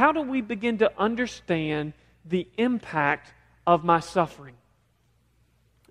[0.00, 1.92] How do we begin to understand
[2.24, 3.34] the impact
[3.66, 4.54] of my suffering?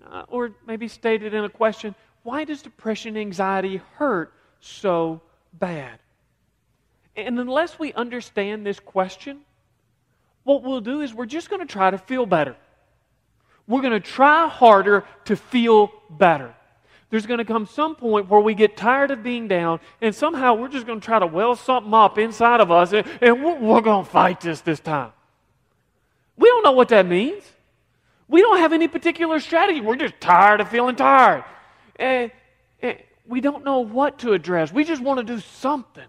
[0.04, 5.20] Uh, or maybe stated in a question, why does depression and anxiety hurt so
[5.52, 6.00] bad?
[7.14, 9.42] And unless we understand this question,
[10.42, 12.56] what we'll do is we're just going to try to feel better.
[13.68, 16.52] We're going to try harder to feel better
[17.10, 20.54] there's going to come some point where we get tired of being down, and somehow
[20.54, 23.58] we're just going to try to well something up inside of us, and, and we're,
[23.58, 25.12] we're going to fight this this time.
[26.36, 27.42] We don't know what that means.
[28.28, 29.80] We don't have any particular strategy.
[29.80, 31.44] We're just tired of feeling tired.
[31.96, 32.30] And,
[32.80, 32.96] and
[33.26, 34.72] we don't know what to address.
[34.72, 36.06] We just want to do something.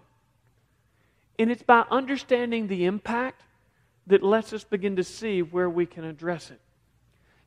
[1.38, 3.42] And it's by understanding the impact
[4.06, 6.60] that lets us begin to see where we can address it.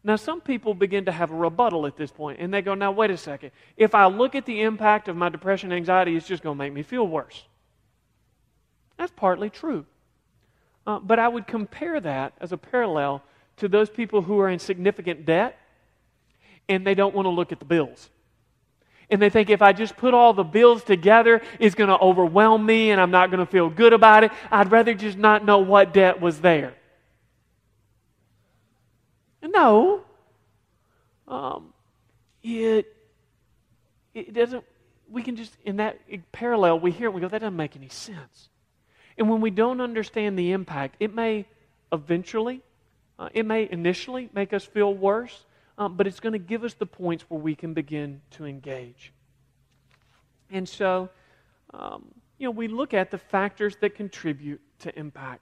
[0.06, 2.92] Now, some people begin to have a rebuttal at this point, and they go, Now,
[2.92, 3.50] wait a second.
[3.76, 6.64] If I look at the impact of my depression and anxiety, it's just going to
[6.64, 7.44] make me feel worse.
[8.98, 9.84] That's partly true.
[10.86, 13.24] Uh, but I would compare that as a parallel
[13.58, 15.58] to those people who are in significant debt
[16.70, 18.12] and they don't want to look at the bills.
[19.10, 22.64] And they think if I just put all the bills together, it's going to overwhelm
[22.64, 24.32] me and I'm not going to feel good about it.
[24.52, 26.76] I'd rather just not know what debt was there.
[29.46, 30.02] No.
[31.28, 31.74] Um,
[32.44, 32.96] it,
[34.14, 34.64] it doesn't,
[35.10, 36.00] we can just, in that
[36.32, 38.50] parallel, we hear it, we go, that doesn't make any sense.
[39.18, 41.46] And when we don't understand the impact, it may
[41.92, 42.62] eventually,
[43.18, 45.46] uh, it may initially make us feel worse,
[45.78, 49.14] um, but it's going to give us the points where we can begin to engage.
[50.52, 51.10] And so,
[51.74, 52.06] um,
[52.38, 55.42] you know, we look at the factors that contribute to impact.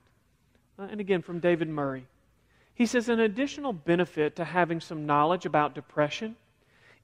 [0.78, 2.06] Uh, and again, from David Murray.
[2.76, 6.36] He says an additional benefit to having some knowledge about depression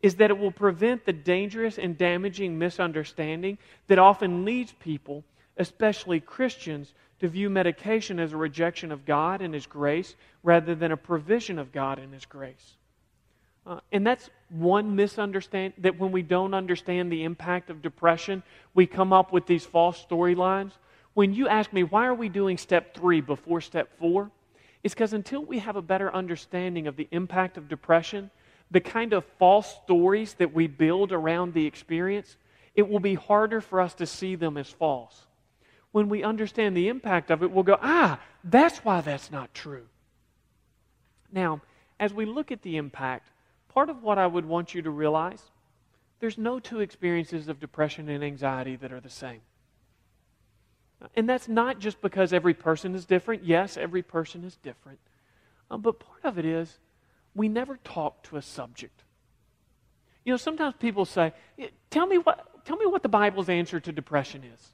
[0.02, 3.58] is that it will prevent the dangerous and damaging misunderstanding
[3.88, 5.24] that often leads people,
[5.58, 10.92] especially Christians, to view medication as a rejection of God and His grace rather than
[10.92, 12.76] a provision of God and His grace.
[13.68, 18.42] Uh, and that's one misunderstanding that when we don't understand the impact of depression,
[18.74, 20.72] we come up with these false storylines.
[21.14, 24.32] When you ask me, why are we doing step three before step four?
[24.84, 28.32] Is because until we have a better understanding of the impact of depression,
[28.72, 32.38] the kind of false stories that we build around the experience,
[32.76, 35.26] it will be harder for us to see them as false.
[35.92, 39.88] When we understand the impact of it, we'll go, ah, that's why that's not true.
[41.32, 41.62] Now,
[42.00, 43.30] as we look at the impact,
[43.70, 45.42] part of what I would want you to realize
[46.20, 49.42] there's no two experiences of depression and anxiety that are the same.
[51.16, 53.44] And that's not just because every person is different.
[53.44, 55.00] Yes, every person is different.
[55.72, 56.78] Um, but part of it is
[57.34, 59.04] we never talk to a subject.
[60.26, 61.34] You know, sometimes people say,
[61.90, 64.70] tell me what, tell me what the Bible's answer to depression is.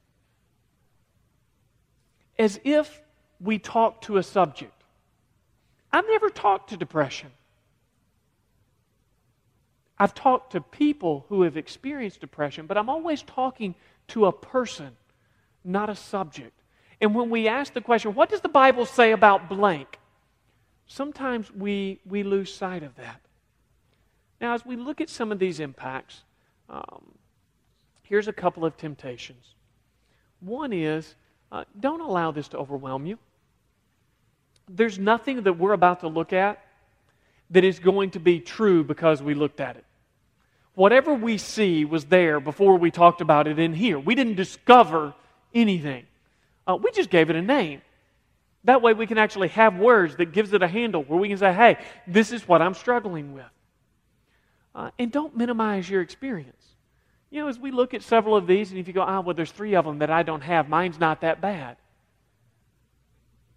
[2.39, 3.01] As if
[3.39, 4.71] we talk to a subject.
[5.91, 7.29] I've never talked to depression.
[9.97, 13.75] I've talked to people who have experienced depression, but I'm always talking
[14.09, 14.97] to a person
[15.65, 16.53] not a subject.
[17.01, 19.99] And when we ask the question, what does the Bible say about blank?
[20.87, 23.21] Sometimes we, we lose sight of that.
[24.39, 26.23] Now, as we look at some of these impacts,
[26.69, 27.13] um,
[28.03, 29.55] here's a couple of temptations.
[30.39, 31.15] One is
[31.51, 33.17] uh, don't allow this to overwhelm you.
[34.67, 36.61] There's nothing that we're about to look at
[37.51, 39.85] that is going to be true because we looked at it.
[40.73, 43.97] Whatever we see was there before we talked about it in here.
[43.97, 45.13] We didn't discover
[45.55, 46.05] anything.
[46.67, 47.81] Uh, we just gave it a name.
[48.65, 51.37] That way we can actually have words that gives it a handle where we can
[51.37, 53.45] say, hey, this is what I'm struggling with.
[54.73, 56.63] Uh, and don't minimize your experience.
[57.29, 59.21] You know, as we look at several of these, and if you go, ah, oh,
[59.21, 61.77] well, there's three of them that I don't have, mine's not that bad.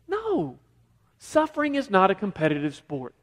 [0.06, 0.59] No.
[1.19, 3.15] Suffering is not a competitive sport.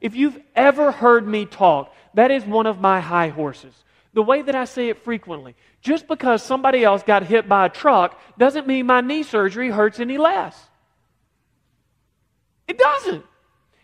[0.00, 3.74] If you've ever heard me talk, that is one of my high horses
[4.12, 5.54] the way that I say it frequently.
[5.80, 10.00] Just because somebody else got hit by a truck doesn't mean my knee surgery hurts
[10.00, 10.68] any less.
[12.66, 13.24] It doesn't.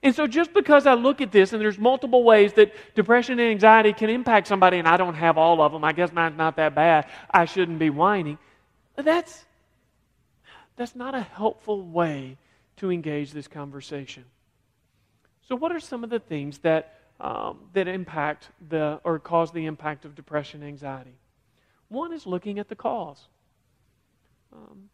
[0.03, 3.51] And so just because I look at this and there's multiple ways that depression and
[3.51, 6.57] anxiety can impact somebody and I don't have all of them, I guess mine's not
[6.57, 8.37] that bad, I shouldn't be whining.
[8.97, 9.45] that's,
[10.77, 12.37] that's not a helpful way
[12.77, 14.27] to engage this conversation.
[15.49, 19.67] So, what are some of the things that, um, that impact the, or cause the
[19.67, 21.15] impact of depression anxiety?
[21.89, 23.27] One is looking at the cause.
[24.53, 24.89] Um,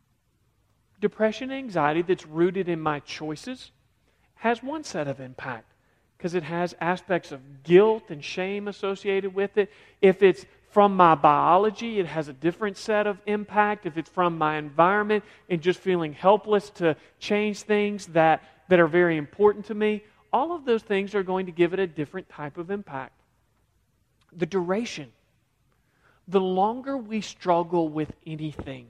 [1.00, 3.70] depression anxiety that's rooted in my choices
[4.36, 5.72] has one set of impact
[6.16, 9.70] because it has aspects of guilt and shame associated with it.
[10.02, 13.86] If it's from my biology, it has a different set of impact.
[13.86, 18.86] If it's from my environment and just feeling helpless to change things that, that are
[18.86, 20.02] very important to me,
[20.32, 23.20] all of those things are going to give it a different type of impact.
[24.32, 25.12] The duration.
[26.28, 28.86] The longer we struggle with anything,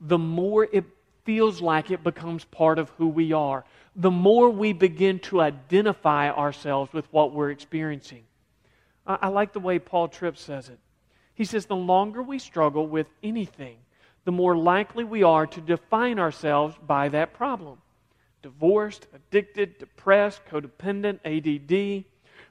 [0.00, 0.84] the more it
[1.24, 3.64] feels like it becomes part of who we are,
[3.96, 8.24] the more we begin to identify ourselves with what we're experiencing.
[9.06, 10.78] I, I like the way Paul Tripp says it.
[11.34, 13.76] He says, the longer we struggle with anything,
[14.24, 17.78] the more likely we are to define ourselves by that problem.
[18.44, 22.04] Divorced, addicted, depressed, codependent, ADD.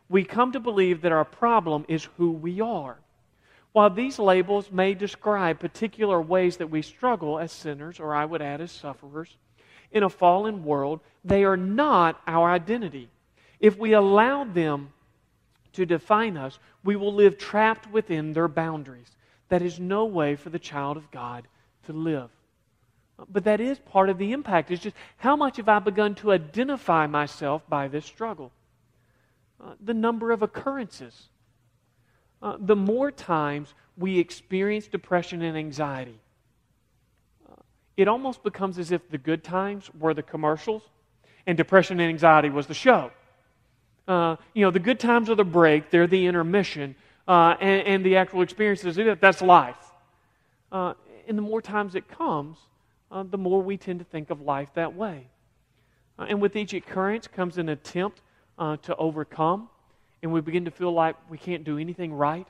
[0.10, 2.98] We come to believe that our problem is who we are.
[3.74, 8.42] While these labels may describe particular ways that we struggle as sinners, or I would
[8.42, 9.38] add as sufferers,
[9.92, 13.08] in a fallen world, they are not our identity.
[13.60, 14.94] If we allow them
[15.74, 19.16] to define us, we will live trapped within their boundaries.
[19.50, 21.48] That is no way for the child of God
[21.86, 22.32] to live.
[23.30, 24.72] But that is part of the impact.
[24.72, 28.52] It's just how much have I begun to identify myself by this struggle?
[29.64, 31.30] Uh, the number of occurrences.
[32.42, 36.20] Uh, the more times we experience depression and anxiety,
[37.50, 37.56] uh,
[37.96, 40.82] it almost becomes as if the good times were the commercials
[41.48, 43.12] and depression and anxiety was the show.
[44.08, 46.96] Uh, you know, the good times are the break, they're the intermission,
[47.28, 49.78] uh, and, and, the actual experiences, that's life.
[50.74, 50.94] Uh,
[51.26, 52.58] and the more times it comes,
[53.14, 55.28] uh, the more we tend to think of life that way.
[56.20, 58.22] Uh, and with each occurrence comes an attempt
[58.58, 59.70] uh, to overcome,
[60.22, 62.48] and we begin to feel like we can't do anything right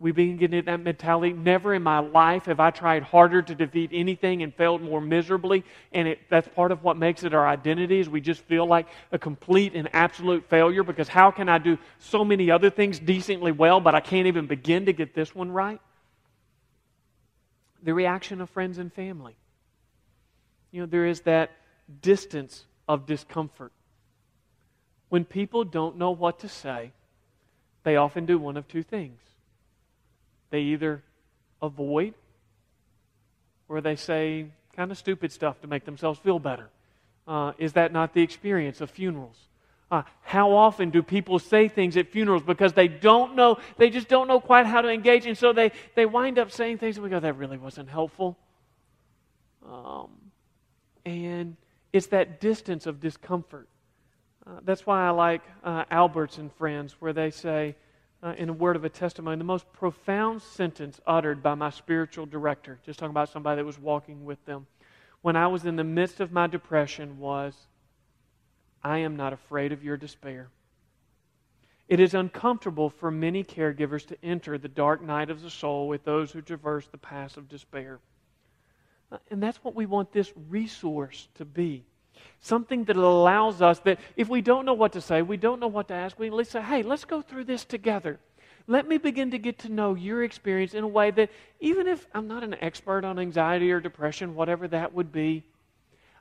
[0.00, 1.32] we begin getting that mentality.
[1.32, 5.64] Never in my life have I tried harder to defeat anything and failed more miserably.
[5.92, 8.86] And it, that's part of what makes it our identity is we just feel like
[9.12, 13.52] a complete and absolute failure because how can I do so many other things decently
[13.52, 15.80] well, but I can't even begin to get this one right?
[17.82, 19.36] The reaction of friends and family.
[20.74, 21.52] You know, there is that
[22.02, 23.70] distance of discomfort.
[25.08, 26.90] When people don't know what to say,
[27.84, 29.20] they often do one of two things
[30.50, 31.04] they either
[31.62, 32.14] avoid
[33.68, 36.68] or they say kind of stupid stuff to make themselves feel better.
[37.28, 39.36] Uh, is that not the experience of funerals?
[39.92, 44.08] Uh, how often do people say things at funerals because they don't know, they just
[44.08, 47.04] don't know quite how to engage, and so they, they wind up saying things and
[47.04, 48.36] we go, that really wasn't helpful.
[49.64, 50.10] Um,
[51.04, 51.56] and
[51.92, 53.68] it's that distance of discomfort.
[54.46, 57.76] Uh, that's why I like uh, Albers and Friends, where they say,
[58.22, 62.26] uh, in a word of a testimony, the most profound sentence uttered by my spiritual
[62.26, 64.66] director, just talking about somebody that was walking with them,
[65.22, 67.54] when I was in the midst of my depression was,
[68.82, 70.50] I am not afraid of your despair.
[71.88, 76.04] It is uncomfortable for many caregivers to enter the dark night of the soul with
[76.04, 78.00] those who traverse the paths of despair.
[79.10, 81.84] Uh, and that's what we want this resource to be.
[82.40, 85.68] Something that allows us that if we don't know what to say, we don't know
[85.68, 88.18] what to ask, we at least say, hey, let's go through this together.
[88.66, 91.30] Let me begin to get to know your experience in a way that
[91.60, 95.44] even if I'm not an expert on anxiety or depression, whatever that would be,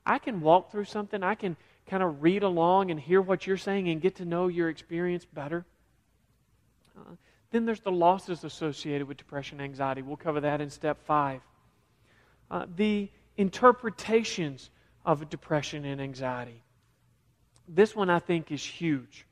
[0.06, 1.24] I can walk through something.
[1.24, 1.56] I can
[1.88, 5.26] kind of read along and hear what you're saying and get to know your experience
[5.26, 5.66] better.
[6.98, 7.16] Uh,
[7.52, 10.02] then there's the losses associated with depression and anxiety.
[10.02, 11.42] We'll cover that in step five.
[12.52, 14.70] Uh, the interpretations
[15.06, 16.62] of depression and anxiety.
[17.68, 19.26] This one I think is huge.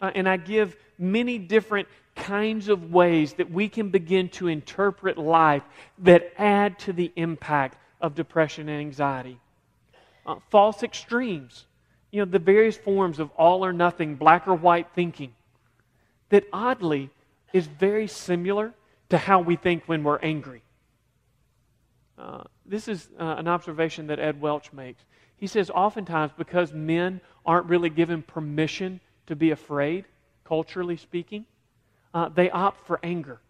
[0.00, 5.18] Uh, and I give many different kinds of ways that we can begin to interpret
[5.18, 5.62] life
[5.98, 9.38] that add to the impact of depression and anxiety.
[10.26, 11.66] Uh, false extremes,
[12.10, 15.32] you know, the various forms of all or nothing, black or white thinking,
[16.30, 17.10] that oddly
[17.52, 18.72] is very similar
[19.08, 20.62] to how we think when we're angry.
[22.20, 25.02] Uh, this is uh, an observation that Ed Welch makes.
[25.38, 30.04] He says, oftentimes, because men aren't really given permission to be afraid,
[30.44, 31.46] culturally speaking,
[32.12, 33.40] uh, they opt for anger.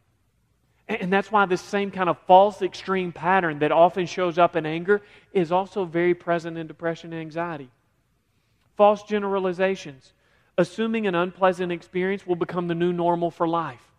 [0.87, 4.55] And, and that's why this same kind of false extreme pattern that often shows up
[4.55, 7.71] in anger is also very present in depression and anxiety.
[8.77, 10.13] False generalizations.
[10.57, 13.90] Assuming an unpleasant experience will become the new normal for life.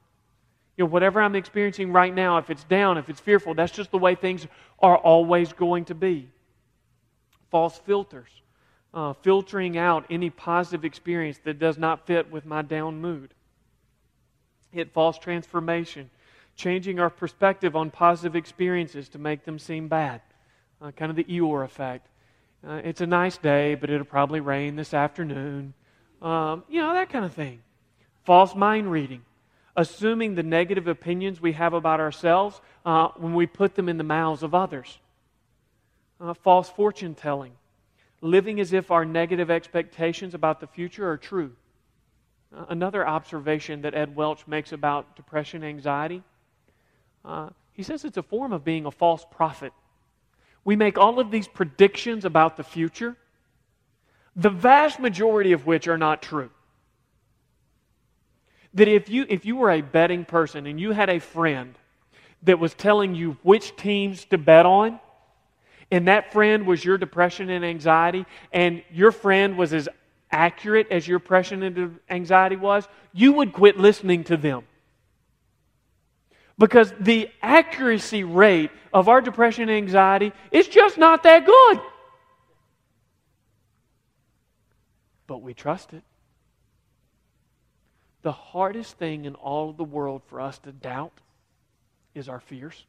[0.81, 3.97] Know, whatever I'm experiencing right now, if it's down, if it's fearful, that's just the
[3.97, 4.47] way things
[4.79, 6.29] are always going to be.
[7.51, 8.29] False filters,
[8.93, 13.33] uh, filtering out any positive experience that does not fit with my down mood.
[14.71, 16.09] Hit false transformation,
[16.55, 20.21] changing our perspective on positive experiences to make them seem bad.
[20.81, 22.07] Uh, kind of the Eeyore effect.
[22.67, 25.73] Uh, it's a nice day, but it'll probably rain this afternoon.
[26.21, 27.61] Um, you know, that kind of thing.
[28.23, 29.23] False mind reading,
[29.75, 34.03] assuming the negative opinions we have about ourselves uh, when we put them in the
[34.03, 34.99] mouths of others.
[36.19, 37.53] Uh, false fortune telling,
[38.21, 41.51] living as if our negative expectations about the future are true.
[42.55, 46.21] Uh, another observation that Ed Welch makes about depression anxiety
[47.23, 49.73] uh, he says it's a form of being a false prophet.
[50.63, 53.15] We make all of these predictions about the future,
[54.35, 56.49] the vast majority of which are not true.
[58.73, 61.75] That if you, if you were a betting person and you had a friend
[62.43, 64.99] that was telling you which teams to bet on,
[65.91, 69.89] and that friend was your depression and anxiety, and your friend was as
[70.31, 74.63] accurate as your depression and anxiety was, you would quit listening to them.
[76.57, 81.81] Because the accuracy rate of our depression and anxiety is just not that good.
[85.27, 86.03] But we trust it.
[88.21, 91.13] The hardest thing in all of the world for us to doubt
[92.13, 92.85] is our fears,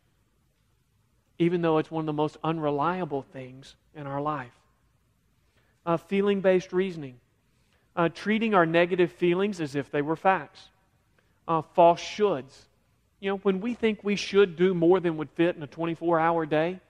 [1.39, 4.53] even though it's one of the most unreliable things in our life.
[5.85, 7.19] Uh, feeling based reasoning,
[7.97, 10.69] uh, treating our negative feelings as if they were facts,
[11.49, 12.67] uh, false shoulds
[13.23, 16.19] you know, when we think we should do more than would fit in a 24
[16.19, 16.81] hour day,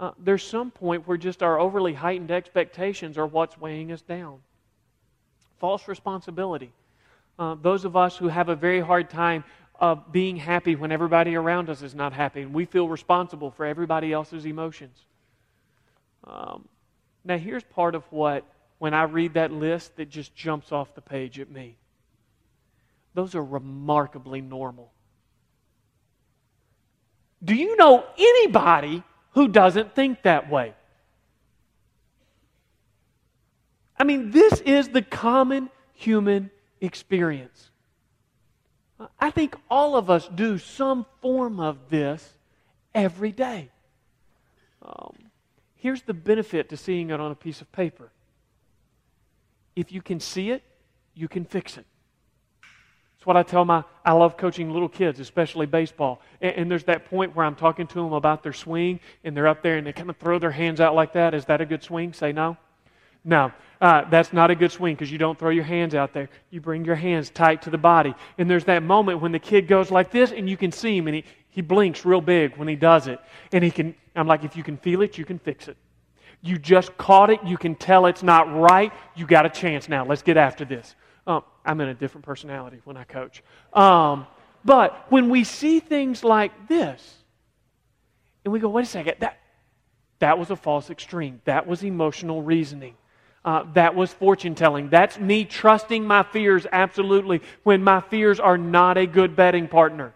[0.00, 4.38] uh, there's some point where just our overly heightened expectations are what's weighing us down.
[5.58, 6.72] False responsibility.
[7.40, 9.42] Uh, those of us who have a very hard time
[9.80, 13.64] uh, being happy when everybody around us is not happy, and we feel responsible for
[13.64, 15.06] everybody else's emotions.
[16.24, 16.68] Um,
[17.24, 18.44] now, here's part of what,
[18.78, 21.78] when I read that list, that just jumps off the page at me.
[23.14, 24.92] Those are remarkably normal.
[27.42, 30.74] Do you know anybody who doesn't think that way?
[33.98, 37.70] I mean, this is the common human experience.
[39.18, 42.34] I think all of us do some form of this
[42.94, 43.70] every day.
[44.82, 45.16] Um,
[45.76, 48.10] here's the benefit to seeing it on a piece of paper
[49.76, 50.62] if you can see it,
[51.14, 51.86] you can fix it.
[53.16, 56.22] It's what I tell my, I love coaching little kids, especially baseball.
[56.40, 59.48] And, and, there's that point where I'm talking to them about their swing, and they're
[59.48, 61.34] up there and they kind of throw their hands out like that.
[61.34, 62.12] Is that a good swing?
[62.14, 62.56] Say no.
[63.24, 66.28] No, uh, that's not a good swing because you don't throw your hands out there.
[66.50, 68.14] You bring your hands tight to the body.
[68.38, 71.06] And there's that moment when the kid goes like this, and you can see him,
[71.06, 73.20] and he, he blinks real big when he does it.
[73.52, 75.76] And he can, I'm like, if you can feel it, you can fix it.
[76.42, 77.42] You just caught it.
[77.44, 78.92] You can tell it's not right.
[79.14, 80.04] You got a chance now.
[80.04, 80.94] Let's get after this.
[81.26, 83.42] Um, I'm in a different personality when I coach.
[83.74, 84.26] Um,
[84.64, 87.16] but when we see things like this,
[88.44, 89.38] and we go, wait a second, that,
[90.18, 91.40] that was a false extreme.
[91.44, 92.94] That was emotional reasoning.
[93.42, 94.90] Uh, that was fortune telling.
[94.90, 100.12] That's me trusting my fears absolutely when my fears are not a good betting partner.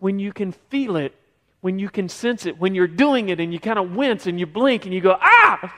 [0.00, 1.14] When you can feel it,
[1.60, 4.40] when you can sense it, when you're doing it and you kind of wince and
[4.40, 5.72] you blink and you go, ah!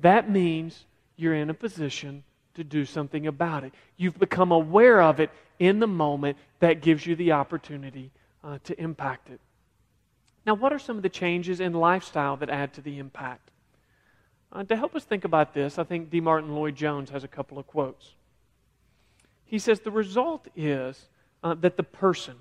[0.00, 0.84] That means
[1.16, 3.74] you're in a position to do something about it.
[3.96, 8.10] You've become aware of it in the moment that gives you the opportunity
[8.42, 9.40] uh, to impact it.
[10.46, 13.50] Now, what are some of the changes in lifestyle that add to the impact?
[14.54, 16.20] Uh, to help us think about this, I think D.
[16.20, 18.14] Martyn Lloyd Jones has a couple of quotes.
[19.44, 21.08] He says the result is
[21.42, 22.36] uh, that the person,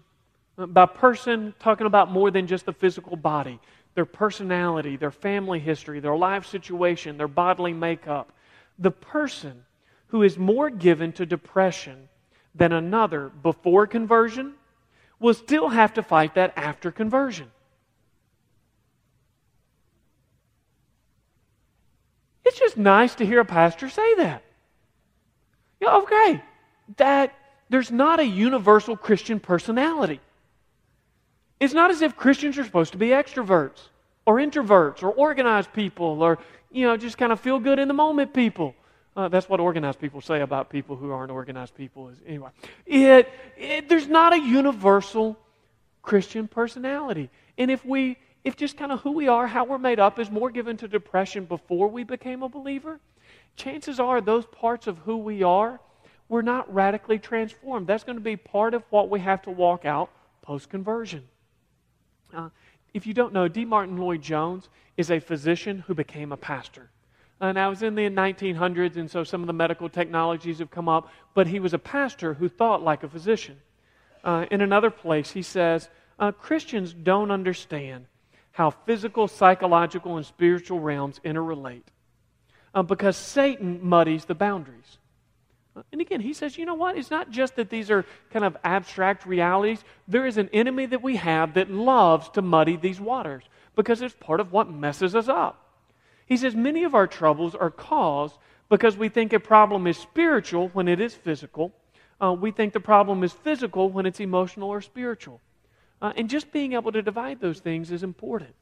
[0.58, 3.60] uh, by person, talking about more than just the physical body,
[3.96, 8.32] their personality, their family history, their life situation, their bodily makeup,
[8.78, 9.66] the person
[10.08, 12.10] who is more given to depression
[12.54, 14.54] than another before conversion
[15.20, 17.50] will still have to fight that after conversion.
[22.54, 24.44] It's just nice to hear a pastor say that.
[25.82, 26.44] Yeah, okay,
[26.98, 27.34] that
[27.68, 30.20] there's not a universal Christian personality.
[31.60, 33.80] It's not as if Christians are supposed to be extroverts
[34.28, 36.38] or introverts or organized people or,
[36.72, 38.76] you know, just kind of feel good in the moment people.
[39.18, 42.10] Uh, that's what organized people say about people who aren't organized people.
[42.10, 42.52] Is anyway,
[42.86, 45.36] it, it, there's not a universal
[46.04, 50.00] Christian personality, and if we, if just kind of who we are, how we're made
[50.00, 53.00] up, is more given to depression before we became a believer,
[53.56, 55.80] chances are those parts of who we are
[56.30, 57.86] we're not radically transformed.
[57.86, 60.10] That's going to be part of what we have to walk out
[60.42, 61.24] post conversion.
[62.34, 62.50] Uh,
[62.94, 63.66] if you don't know, D.
[63.66, 66.90] Martyn Lloyd Jones is a physician who became a pastor.
[67.40, 70.90] And I was in the 1900s, and so some of the medical technologies have come
[70.90, 73.58] up, but he was a pastor who thought like a physician.
[74.24, 78.06] Uh, in another place, he says, uh, Christians don't understand
[78.54, 81.84] how physical, psychological, and spiritual realms interrelate
[82.74, 85.00] uh, because Satan muddies the boundaries.
[85.76, 86.96] Uh, and again, he says, you know what?
[86.96, 89.84] It's not just that these are kind of abstract realities.
[90.08, 93.44] There is an enemy that we have that loves to muddy these waters
[93.76, 95.60] because it's part of what messes us up.
[96.28, 98.38] He says, many of our troubles are caused
[98.70, 101.74] because we think a problem is spiritual when it is physical.
[102.22, 105.42] Uh, we think the problem is physical when it's emotional or spiritual.
[106.04, 108.54] Uh, and just being able to divide those things is important.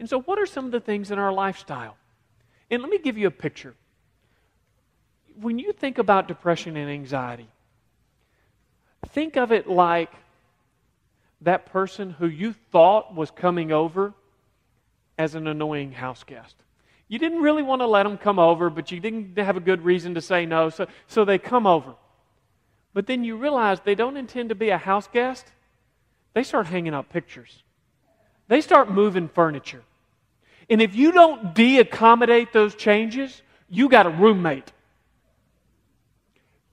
[0.00, 1.96] And so, what are some of the things in our lifestyle?
[2.68, 3.76] And let me give you a picture.
[5.40, 7.48] When you think about depression and anxiety,
[9.10, 10.10] think of it like
[11.42, 14.12] that person who you thought was coming over
[15.16, 16.56] as an annoying house guest.
[17.06, 19.84] You didn't really want to let them come over, but you didn't have a good
[19.84, 21.94] reason to say no, so, so they come over.
[22.92, 25.52] But then you realize they don't intend to be a house guest,
[26.36, 27.62] they start hanging up pictures.
[28.46, 29.82] They start moving furniture.
[30.68, 33.40] And if you don't de accommodate those changes,
[33.70, 34.70] you got a roommate.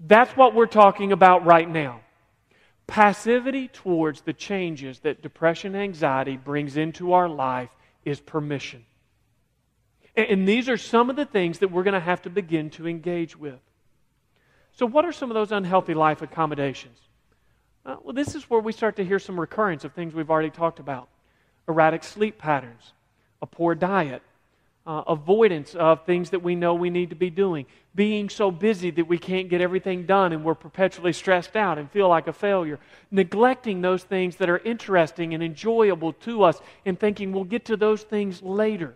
[0.01, 2.01] That's what we're talking about right now.
[2.88, 7.70] Passivity towards the changes that depression and anxiety brings into our life
[8.03, 8.84] is permission.
[10.17, 12.86] And these are some of the things that we're going to have to begin to
[12.86, 13.62] engage with.
[14.74, 17.00] So, what are some of those unhealthy life accommodations?
[17.85, 20.49] Uh, well, this is where we start to hear some recurrence of things we've already
[20.49, 21.09] talked about
[21.67, 22.91] erratic sleep patterns,
[23.41, 24.21] a poor diet,
[24.85, 28.91] uh, avoidance of things that we know we need to be doing, being so busy
[28.91, 32.33] that we can't get everything done and we're perpetually stressed out and feel like a
[32.33, 32.79] failure,
[33.11, 37.77] neglecting those things that are interesting and enjoyable to us and thinking we'll get to
[37.77, 38.93] those things later.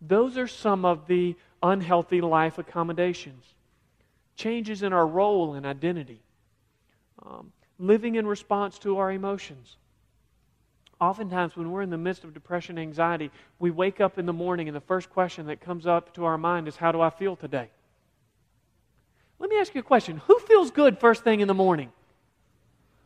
[0.00, 3.44] Those are some of the unhealthy life accommodations.
[4.34, 6.22] Changes in our role and identity.
[7.22, 9.76] Um, living in response to our emotions.
[11.00, 14.34] Oftentimes, when we're in the midst of depression and anxiety, we wake up in the
[14.34, 17.08] morning and the first question that comes up to our mind is, How do I
[17.10, 17.70] feel today?
[19.38, 21.90] Let me ask you a question Who feels good first thing in the morning?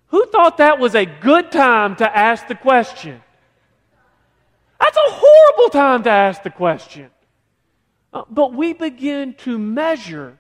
[0.09, 3.23] Who thought that was a good time to ask the question?
[4.81, 7.11] That's a horrible time to ask the question.
[8.13, 10.39] Uh, but we begin to measure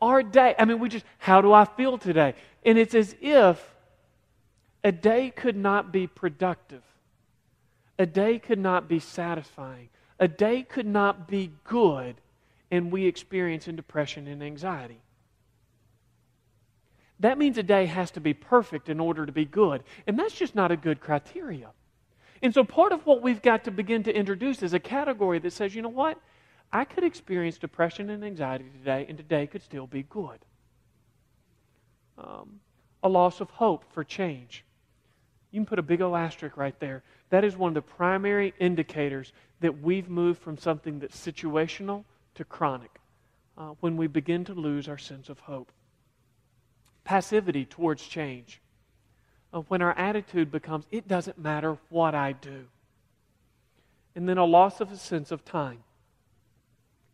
[0.00, 0.54] our day.
[0.58, 2.34] I mean, we just, how do I feel today?
[2.64, 3.74] And it's as if
[4.84, 6.82] a day could not be productive,
[7.98, 12.16] a day could not be satisfying, a day could not be good,
[12.70, 15.00] and we experience depression and anxiety.
[17.20, 19.82] That means a day has to be perfect in order to be good.
[20.06, 21.70] And that's just not a good criteria.
[22.42, 25.52] And so part of what we've got to begin to introduce is a category that
[25.52, 26.20] says, you know what?
[26.72, 30.38] I could experience depression and anxiety today, and today could still be good
[32.18, 32.60] um,
[33.02, 34.64] a loss of hope for change.
[35.50, 37.02] You can put a big old asterisk right there.
[37.30, 42.04] That is one of the primary indicators that we've moved from something that's situational
[42.34, 43.00] to chronic
[43.56, 45.72] uh, when we begin to lose our sense of hope.
[47.04, 48.60] Passivity towards change.
[49.52, 52.66] Uh, when our attitude becomes, it doesn't matter what I do.
[54.14, 55.78] And then a loss of a sense of time.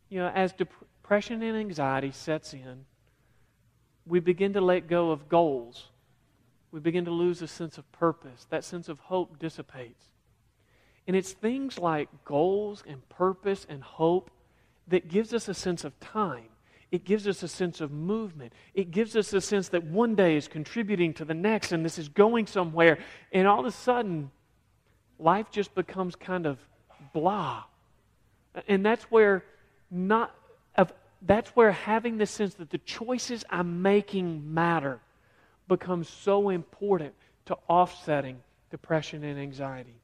[0.08, 2.84] You know, as depression and anxiety sets in,
[4.06, 5.88] we begin to let go of goals.
[6.70, 8.46] We begin to lose a sense of purpose.
[8.50, 10.04] That sense of hope dissipates.
[11.06, 14.30] And it's things like goals and purpose and hope
[14.88, 16.48] that gives us a sense of time.
[16.90, 18.52] It gives us a sense of movement.
[18.74, 21.98] It gives us a sense that one day is contributing to the next and this
[21.98, 22.98] is going somewhere.
[23.32, 24.30] And all of a sudden,
[25.18, 26.58] life just becomes kind of
[27.12, 27.64] blah.
[28.68, 29.44] And that's where
[29.90, 30.34] not
[31.26, 35.00] that's where having the sense that the choices I'm making matter
[35.68, 37.14] becomes so important
[37.46, 39.96] to offsetting depression and anxiety.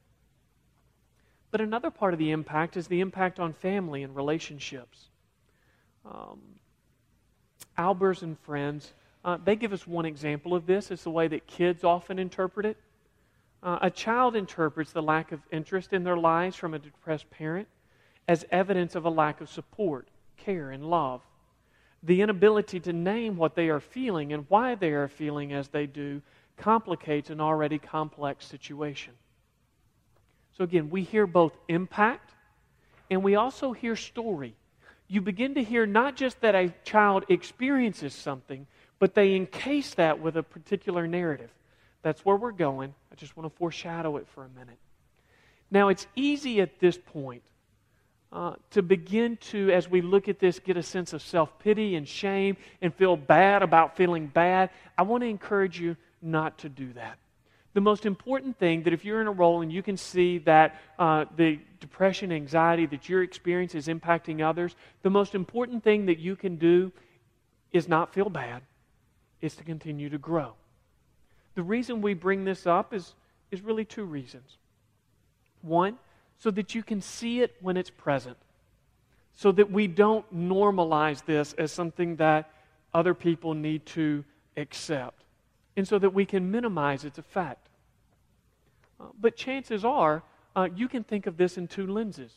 [1.51, 5.09] But another part of the impact is the impact on family and relationships.
[6.05, 6.39] Um,
[7.77, 10.89] Albers and friends, uh, they give us one example of this.
[10.89, 12.77] It's the way that kids often interpret it.
[13.61, 17.67] Uh, a child interprets the lack of interest in their lives from a depressed parent
[18.27, 20.07] as evidence of a lack of support
[20.45, 21.21] care, and love.
[22.03, 25.85] The inability to name what they are feeling and why they are feeling as they
[25.85, 26.21] do
[26.57, 29.13] complicates an already complex situation.
[30.57, 32.31] So, again, we hear both impact
[33.09, 34.55] and we also hear story.
[35.07, 38.65] you begin to hear not just that a child experiences something,
[38.97, 41.49] but they encase that with a particular narrative.
[42.01, 42.93] That's where we're going.
[43.11, 44.77] I just want to foreshadow it for a minute.
[45.69, 47.43] Now, it's easy at this point
[48.31, 51.95] uh, to begin to, as we look at this, get a sense of self pity
[51.95, 54.69] and shame and feel bad about feeling bad.
[54.97, 57.17] I want to encourage you not to do that.
[57.73, 60.79] The most important thing that if you're in a role and you can see that
[60.99, 66.19] uh, the depression, anxiety that you're experiencing is impacting others, the most important thing that
[66.19, 66.91] you can do
[67.71, 68.61] is not feel bad,
[69.41, 70.53] is to continue to grow.
[71.55, 73.13] The reason we bring this up is,
[73.51, 74.57] is really two reasons.
[75.61, 75.97] One,
[76.41, 78.35] so that you can see it when it's present,
[79.35, 82.49] so that we don't normalize this as something that
[82.95, 84.25] other people need to
[84.57, 85.23] accept,
[85.77, 87.69] and so that we can minimize its effect.
[88.99, 90.23] Uh, but chances are,
[90.55, 92.33] uh, you can think of this in two lenses.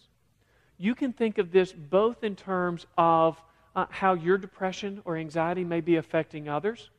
[0.76, 3.40] You can think of this both in terms of
[3.74, 6.90] uh, how your depression or anxiety may be affecting others,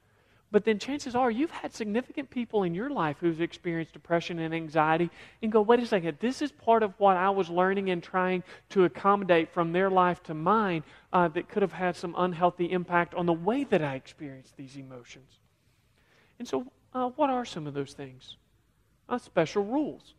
[0.51, 4.53] but then chances are you've had significant people in your life who've experienced depression and
[4.53, 5.09] anxiety
[5.41, 8.43] and go, wait a second, this is part of what I was learning and trying
[8.69, 13.15] to accommodate from their life to mine uh, that could have had some unhealthy impact
[13.15, 15.39] on the way that I experienced these emotions.
[16.39, 18.37] And so, uh, what are some of those things?
[19.09, 20.13] Uh, special rules.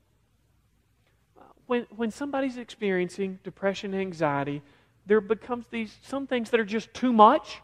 [1.39, 4.63] Uh, when, when somebody's experiencing depression and anxiety,
[5.07, 7.63] there becomes these some things that are just too much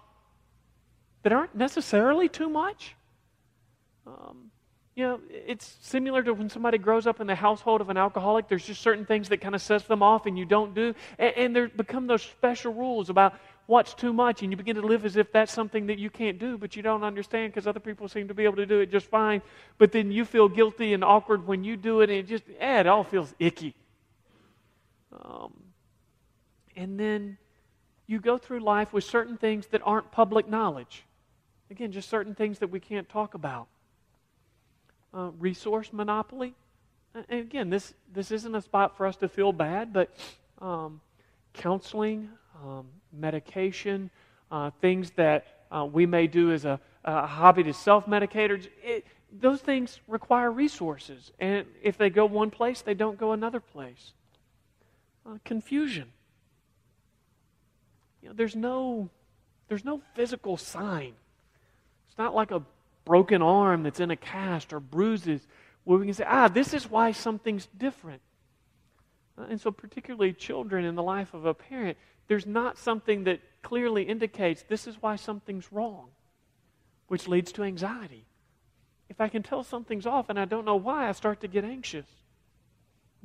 [1.22, 2.94] that aren't necessarily too much.
[4.06, 4.50] Um,
[4.94, 8.48] you know, it's similar to when somebody grows up in the household of an alcoholic.
[8.48, 10.94] There's just certain things that kind of sets them off and you don't do.
[11.18, 13.34] And, and there become those special rules about
[13.66, 14.42] what's too much.
[14.42, 16.82] And you begin to live as if that's something that you can't do, but you
[16.82, 19.40] don't understand because other people seem to be able to do it just fine.
[19.78, 22.80] But then you feel guilty and awkward when you do it and it just, eh,
[22.80, 23.74] it all feels icky.
[25.18, 25.54] Um,
[26.76, 27.38] and then
[28.06, 31.04] you go through life with certain things that aren't public knowledge.
[31.72, 33.66] Again, just certain things that we can't talk about.
[35.14, 36.52] Uh, resource monopoly.
[37.14, 40.14] And again, this, this isn't a spot for us to feel bad, but
[40.60, 41.00] um,
[41.54, 42.28] counseling,
[42.62, 44.10] um, medication,
[44.50, 48.68] uh, things that uh, we may do as a, a hobby to self medicate,
[49.40, 51.32] those things require resources.
[51.38, 54.12] And if they go one place, they don't go another place.
[55.24, 56.12] Uh, confusion.
[58.20, 59.08] You know, there's no,
[59.68, 61.14] there's no physical sign
[62.12, 62.62] it's not like a
[63.06, 65.40] broken arm that's in a cast or bruises
[65.84, 68.20] where we can say, ah, this is why something's different.
[69.38, 71.96] Uh, and so, particularly children in the life of a parent,
[72.28, 76.10] there's not something that clearly indicates this is why something's wrong,
[77.08, 78.26] which leads to anxiety.
[79.08, 81.64] If I can tell something's off and I don't know why, I start to get
[81.64, 82.06] anxious.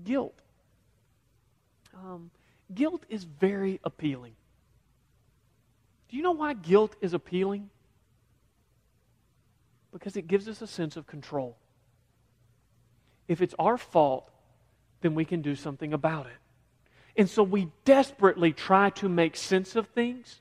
[0.01, 0.39] Guilt.
[1.93, 2.31] Um,
[2.73, 4.35] guilt is very appealing.
[6.07, 7.69] Do you know why guilt is appealing?
[9.97, 11.57] Because it gives us a sense of control.
[13.27, 14.29] If it's our fault,
[15.01, 16.33] then we can do something about it.
[17.17, 20.39] And so we desperately try to make sense of things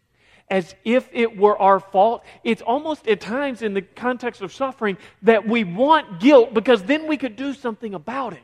[0.50, 2.22] as if it were our fault.
[2.44, 7.06] It's almost at times in the context of suffering that we want guilt because then
[7.06, 8.40] we could do something about it.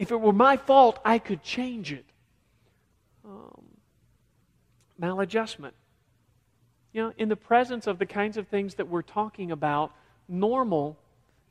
[0.00, 2.04] If it were my fault, I could change it.
[3.24, 3.64] Um,
[5.00, 5.72] maladjustment.
[6.96, 9.92] You know, in the presence of the kinds of things that we're talking about,
[10.28, 10.96] normal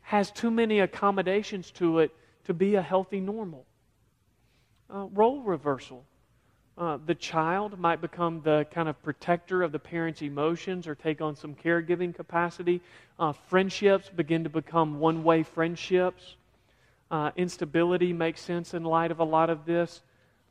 [0.02, 2.10] has too many accommodations to it
[2.46, 3.64] to be a healthy normal.
[4.92, 6.04] Uh, role reversal.
[6.80, 11.22] Uh, the child might become the kind of protector of the parent's emotions or take
[11.22, 12.82] on some caregiving capacity.
[13.20, 16.38] Uh, friendships begin to become one way friendships.
[17.12, 20.02] Uh, instability makes sense in light of a lot of this.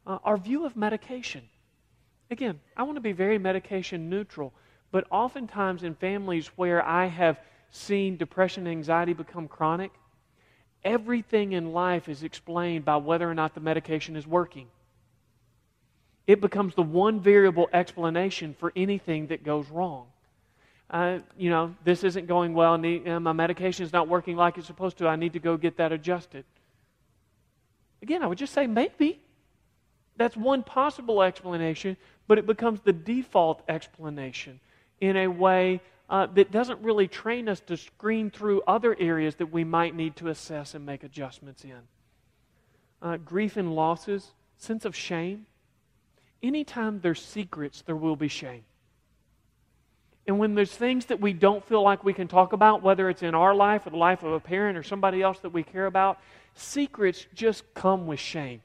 [0.06, 1.42] Uh, our view of medication.
[2.30, 4.52] Again, I want to be very medication neutral.
[4.94, 9.90] But oftentimes in families where I have seen depression and anxiety become chronic,
[10.84, 14.68] everything in life is explained by whether or not the medication is working.
[16.28, 20.06] It becomes the one variable explanation for anything that goes wrong.
[20.88, 24.58] Uh, you know, this isn't going well, need, uh, my medication is not working like
[24.58, 25.08] it's supposed to.
[25.08, 26.44] I need to go get that adjusted.
[28.00, 29.20] Again, I would just say maybe.
[30.16, 31.96] That's one possible explanation,
[32.28, 34.60] but it becomes the default explanation
[35.00, 39.46] in a way uh, that doesn't really train us to screen through other areas that
[39.46, 41.80] we might need to assess and make adjustments in.
[43.00, 45.46] Uh, grief and losses, sense of shame.
[46.42, 48.64] Anytime there's secrets, there will be shame.
[50.26, 53.22] And when there's things that we don't feel like we can talk about, whether it's
[53.22, 55.86] in our life or the life of a parent or somebody else that we care
[55.86, 56.18] about,
[56.54, 58.62] secrets just come with shame.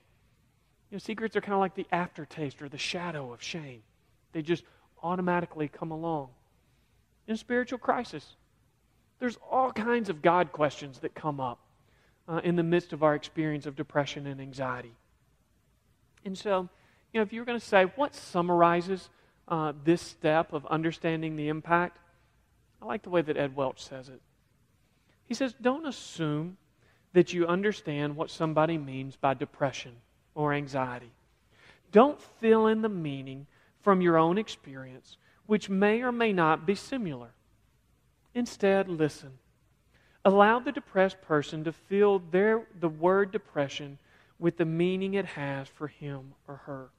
[0.89, 3.83] You know, secrets are kind of like the aftertaste or the shadow of shame.
[4.31, 4.63] They just
[5.03, 6.29] automatically come along.
[7.27, 8.35] In spiritual crisis,
[9.19, 11.59] there's all kinds of God questions that come up
[12.27, 14.93] uh, in the midst of our experience of depression and anxiety.
[16.25, 16.69] And so,
[17.13, 19.09] you know, if you were going to say what summarizes
[19.47, 21.97] uh, this step of understanding the impact,
[22.81, 24.21] I like the way that Ed Welch says it.
[25.25, 26.57] He says, Don't assume
[27.13, 29.93] that you understand what somebody means by depression
[30.35, 31.11] or anxiety.
[31.91, 33.47] Don't fill in the meaning
[33.89, 37.31] from your own experience, which may or may not be similar.
[38.35, 39.31] Instead, listen.
[40.23, 43.97] Allow the depressed person to fill their, the word depression
[44.37, 46.89] with the meaning it has for him or her.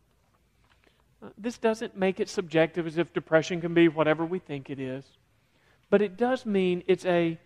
[1.22, 4.80] Uh, this doesn't make it subjective as if depression can be whatever we think it
[4.80, 5.04] is,
[5.90, 7.38] but it does mean it's a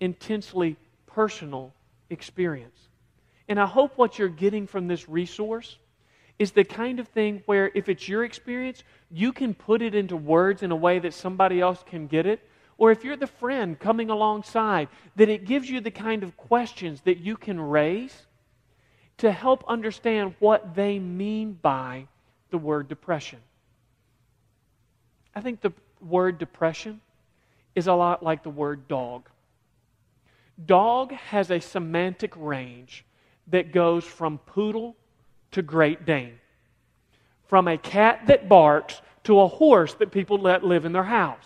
[0.00, 1.72] intensely personal
[2.10, 2.88] experience.
[3.48, 5.78] And I hope what you're getting from this resource
[6.40, 10.16] is the kind of thing where if it's your experience, you can put it into
[10.16, 12.40] words in a way that somebody else can get it.
[12.78, 17.02] Or if you're the friend coming alongside, that it gives you the kind of questions
[17.02, 18.26] that you can raise
[19.18, 22.06] to help understand what they mean by
[22.48, 23.40] the word depression.
[25.34, 27.02] I think the word depression
[27.74, 29.28] is a lot like the word dog.
[30.64, 33.04] Dog has a semantic range
[33.48, 34.96] that goes from poodle
[35.52, 36.38] to Great Dane,
[37.46, 41.44] from a cat that barks to a horse that people let live in their house.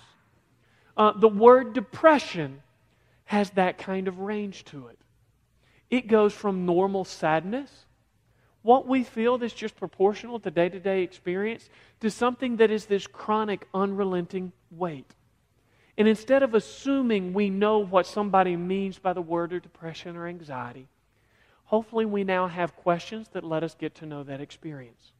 [0.96, 2.62] Uh, the word depression
[3.24, 4.98] has that kind of range to it.
[5.90, 7.70] It goes from normal sadness,
[8.62, 11.68] what we feel that's just proportional to day to day experience,
[12.00, 15.10] to something that is this chronic, unrelenting weight.
[15.96, 20.26] And instead of assuming we know what somebody means by the word or depression or
[20.26, 20.88] anxiety,
[21.64, 25.13] hopefully we now have questions that let us get to know that experience.